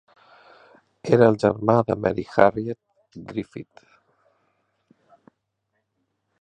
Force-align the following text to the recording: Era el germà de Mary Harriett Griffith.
Era 1.17 1.27
el 1.33 1.37
germà 1.43 1.75
de 1.91 1.97
Mary 2.07 2.25
Harriett 2.31 3.21
Griffith. 3.33 3.85